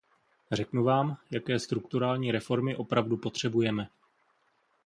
[0.51, 3.89] Řeknu vám, jaké strukturální reformy opravdu potřebujeme.